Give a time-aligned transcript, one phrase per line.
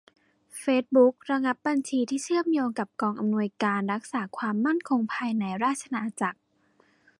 [0.59, 6.39] เฟซบุ๊กระงับบัญชีที่เชื่อมโยงกับ กองอำนวยการรักษาความมั่นคงภายในราชอาณาจักร